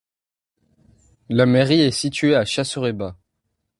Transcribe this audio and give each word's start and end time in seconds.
La 1.29 1.45
mairie 1.45 1.81
est 1.81 1.91
située 1.91 2.33
à 2.35 2.43
Chaserey-Bas. 2.43 3.15